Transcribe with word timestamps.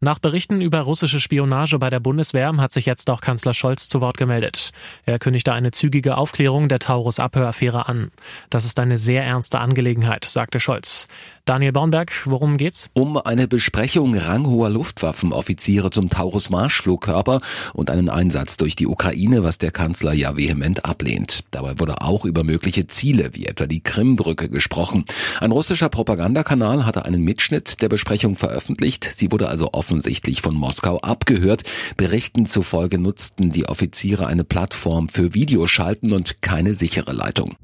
Nach 0.00 0.18
Berichten 0.18 0.60
über 0.60 0.80
russische 0.80 1.20
Spionage 1.20 1.78
bei 1.78 1.88
der 1.88 2.00
Bundeswehr 2.00 2.52
hat 2.58 2.72
sich 2.72 2.84
jetzt 2.84 3.08
auch 3.08 3.20
Kanzler 3.20 3.54
Scholz 3.54 3.88
zu 3.88 4.00
Wort 4.00 4.18
gemeldet. 4.18 4.72
Er 5.06 5.18
kündigte 5.18 5.52
eine 5.52 5.70
zügige 5.70 6.18
Aufklärung 6.18 6.68
der 6.68 6.78
Taurus-Abhöraffäre 6.78 7.88
an. 7.88 8.10
Das 8.50 8.66
ist 8.66 8.78
eine 8.80 8.98
sehr 8.98 9.24
ernste 9.24 9.60
Angelegenheit, 9.60 10.24
sagte 10.26 10.60
Scholz. 10.60 11.08
Daniel 11.46 11.72
Bornberg, 11.72 12.10
worum 12.24 12.56
geht's? 12.56 12.88
Um 12.94 13.18
eine 13.18 13.46
Besprechung 13.46 14.16
ranghoher 14.16 14.70
Luftwaffenoffiziere 14.70 15.90
zum 15.90 16.10
Taurus-Marschflugkörper 16.10 17.40
und 17.74 17.90
einen 17.90 18.08
Einsatz 18.08 18.56
durch 18.56 18.76
die 18.76 18.86
Ukraine, 18.86 19.42
was 19.42 19.58
der 19.58 19.70
Kanzler 19.70 20.12
ja 20.12 20.36
vehement 20.36 20.86
ablehnt. 20.86 21.44
Dabei 21.50 21.78
wurde 21.78 22.00
auch 22.00 22.24
über 22.24 22.44
mögliche 22.44 22.86
Ziele, 22.86 23.30
wie 23.34 23.46
etwa 23.46 23.66
die 23.66 23.82
Krimbrücke, 23.82 24.48
gesprochen. 24.48 25.04
Ein 25.40 25.52
russischer 25.52 25.88
Propagandakanal 25.88 26.86
hatte 26.86 27.04
einen 27.04 27.22
Mitschnitt 27.22 27.80
der 27.82 27.88
Besprechung 27.88 28.36
veröffentlicht. 28.36 29.04
Sie 29.04 29.30
wurde 29.30 29.48
also 29.48 29.68
offen 29.72 29.93
offensichtlich 29.94 30.42
von 30.42 30.56
Moskau 30.56 30.98
abgehört. 30.98 31.62
Berichten 31.96 32.46
zufolge 32.46 32.98
nutzten 32.98 33.52
die 33.52 33.68
Offiziere 33.68 34.26
eine 34.26 34.42
Plattform 34.42 35.08
für 35.08 35.34
Videoschalten 35.34 36.12
und 36.12 36.42
keine 36.42 36.74
sichere 36.74 37.12
Leitung. 37.12 37.54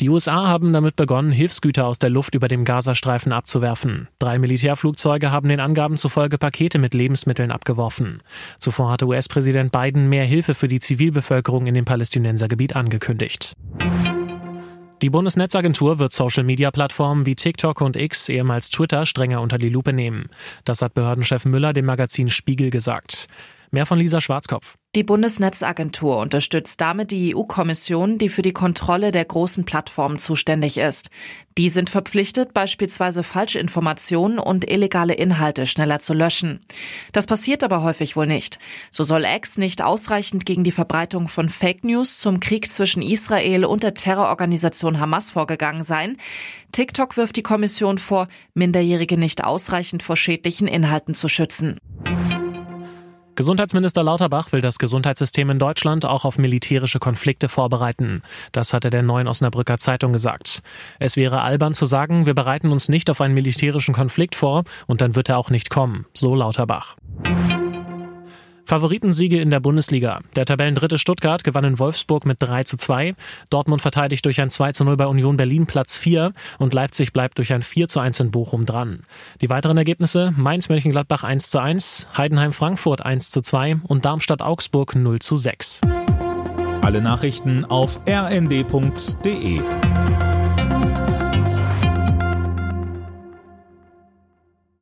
Die 0.00 0.10
USA 0.10 0.46
haben 0.46 0.74
damit 0.74 0.96
begonnen, 0.96 1.32
Hilfsgüter 1.32 1.86
aus 1.86 1.98
der 1.98 2.10
Luft 2.10 2.34
über 2.34 2.48
dem 2.48 2.66
Gazastreifen 2.66 3.32
abzuwerfen. 3.32 4.08
Drei 4.18 4.38
Militärflugzeuge 4.38 5.30
haben 5.30 5.48
den 5.48 5.60
Angaben 5.60 5.96
zufolge 5.96 6.36
Pakete 6.36 6.78
mit 6.78 6.92
Lebensmitteln 6.92 7.50
abgeworfen. 7.50 8.22
Zuvor 8.58 8.90
hatte 8.90 9.06
US-Präsident 9.06 9.72
Biden 9.72 10.10
mehr 10.10 10.26
Hilfe 10.26 10.54
für 10.54 10.68
die 10.68 10.80
Zivilbevölkerung 10.80 11.66
in 11.66 11.72
dem 11.72 11.86
Palästinensergebiet 11.86 12.76
angekündigt. 12.76 13.54
Die 15.04 15.10
Bundesnetzagentur 15.10 15.98
wird 15.98 16.14
Social-Media-Plattformen 16.14 17.26
wie 17.26 17.34
TikTok 17.34 17.82
und 17.82 17.94
X, 17.94 18.30
ehemals 18.30 18.70
Twitter, 18.70 19.04
strenger 19.04 19.42
unter 19.42 19.58
die 19.58 19.68
Lupe 19.68 19.92
nehmen. 19.92 20.30
Das 20.64 20.80
hat 20.80 20.94
Behördenchef 20.94 21.44
Müller 21.44 21.74
dem 21.74 21.84
Magazin 21.84 22.30
Spiegel 22.30 22.70
gesagt. 22.70 23.28
Mehr 23.74 23.86
von 23.86 23.98
Lisa 23.98 24.20
Schwarzkopf. 24.20 24.76
Die 24.94 25.02
Bundesnetzagentur 25.02 26.18
unterstützt 26.18 26.80
damit 26.80 27.10
die 27.10 27.34
EU-Kommission, 27.34 28.18
die 28.18 28.28
für 28.28 28.42
die 28.42 28.52
Kontrolle 28.52 29.10
der 29.10 29.24
großen 29.24 29.64
Plattformen 29.64 30.20
zuständig 30.20 30.78
ist. 30.78 31.10
Die 31.58 31.68
sind 31.70 31.90
verpflichtet, 31.90 32.54
beispielsweise 32.54 33.24
Falschinformationen 33.24 34.38
und 34.38 34.70
illegale 34.70 35.14
Inhalte 35.14 35.66
schneller 35.66 35.98
zu 35.98 36.14
löschen. 36.14 36.60
Das 37.10 37.26
passiert 37.26 37.64
aber 37.64 37.82
häufig 37.82 38.14
wohl 38.14 38.28
nicht. 38.28 38.60
So 38.92 39.02
soll 39.02 39.24
X 39.24 39.58
nicht 39.58 39.82
ausreichend 39.82 40.46
gegen 40.46 40.62
die 40.62 40.70
Verbreitung 40.70 41.26
von 41.26 41.48
Fake 41.48 41.82
News 41.82 42.18
zum 42.18 42.38
Krieg 42.38 42.70
zwischen 42.70 43.02
Israel 43.02 43.64
und 43.64 43.82
der 43.82 43.94
Terrororganisation 43.94 45.00
Hamas 45.00 45.32
vorgegangen 45.32 45.82
sein. 45.82 46.16
TikTok 46.70 47.16
wirft 47.16 47.34
die 47.34 47.42
Kommission 47.42 47.98
vor, 47.98 48.28
Minderjährige 48.54 49.18
nicht 49.18 49.42
ausreichend 49.42 50.04
vor 50.04 50.16
schädlichen 50.16 50.68
Inhalten 50.68 51.16
zu 51.16 51.26
schützen. 51.26 51.78
Gesundheitsminister 53.36 54.04
Lauterbach 54.04 54.52
will 54.52 54.60
das 54.60 54.78
Gesundheitssystem 54.78 55.50
in 55.50 55.58
Deutschland 55.58 56.06
auch 56.06 56.24
auf 56.24 56.38
militärische 56.38 57.00
Konflikte 57.00 57.48
vorbereiten. 57.48 58.22
Das 58.52 58.72
hat 58.72 58.84
er 58.84 58.90
der 58.90 59.02
neuen 59.02 59.26
Osnabrücker 59.26 59.76
Zeitung 59.76 60.12
gesagt. 60.12 60.62
Es 61.00 61.16
wäre 61.16 61.42
albern 61.42 61.74
zu 61.74 61.86
sagen, 61.86 62.26
wir 62.26 62.34
bereiten 62.34 62.70
uns 62.70 62.88
nicht 62.88 63.10
auf 63.10 63.20
einen 63.20 63.34
militärischen 63.34 63.94
Konflikt 63.94 64.36
vor 64.36 64.62
und 64.86 65.00
dann 65.00 65.16
wird 65.16 65.28
er 65.28 65.38
auch 65.38 65.50
nicht 65.50 65.68
kommen, 65.68 66.06
so 66.14 66.34
Lauterbach. 66.34 66.96
Favoritensiege 68.66 69.40
in 69.40 69.50
der 69.50 69.60
Bundesliga. 69.60 70.20
Der 70.36 70.46
Tabellendritte 70.46 70.98
Stuttgart 70.98 71.44
gewann 71.44 71.64
in 71.64 71.78
Wolfsburg 71.78 72.24
mit 72.24 72.42
3 72.42 72.64
zu 72.64 72.76
2. 72.76 73.14
Dortmund 73.50 73.82
verteidigt 73.82 74.24
durch 74.24 74.40
ein 74.40 74.50
2 74.50 74.72
zu 74.72 74.84
0 74.84 74.96
bei 74.96 75.06
Union 75.06 75.36
Berlin 75.36 75.66
Platz 75.66 75.96
4 75.96 76.32
und 76.58 76.72
Leipzig 76.72 77.12
bleibt 77.12 77.38
durch 77.38 77.52
ein 77.52 77.62
4 77.62 77.88
zu 77.88 78.00
1 78.00 78.20
in 78.20 78.30
Bochum 78.30 78.64
dran. 78.64 79.04
Die 79.40 79.50
weiteren 79.50 79.76
Ergebnisse 79.76 80.32
Mainz 80.36 80.68
Mönchengladbach 80.68 81.24
1 81.24 81.50
zu 81.50 81.58
1, 81.58 82.08
Heidenheim 82.16 82.52
Frankfurt 82.52 83.04
1 83.04 83.30
zu 83.30 83.42
2 83.42 83.80
und 83.82 84.04
Darmstadt 84.04 84.40
Augsburg 84.40 84.96
0 84.96 85.18
zu 85.18 85.36
6. 85.36 85.80
Alle 86.80 87.00
Nachrichten 87.00 87.64
auf 87.64 88.00
rnd.de 88.08 89.60